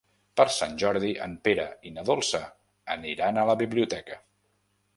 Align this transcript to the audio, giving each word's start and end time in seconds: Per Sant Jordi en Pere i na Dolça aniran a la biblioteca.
Per 0.39 0.45
Sant 0.53 0.71
Jordi 0.83 1.11
en 1.25 1.35
Pere 1.47 1.65
i 1.89 1.93
na 1.97 2.05
Dolça 2.09 2.41
aniran 2.97 3.41
a 3.43 3.47
la 3.51 3.57
biblioteca. 3.61 4.19